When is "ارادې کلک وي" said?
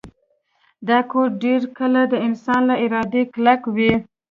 2.85-3.93